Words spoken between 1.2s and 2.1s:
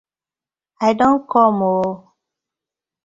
kom oo!!